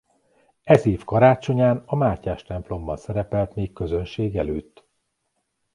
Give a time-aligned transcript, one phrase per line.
[0.63, 4.87] Ez év karácsonyán a Mátyás-templomban szerepelt még közönség előtt.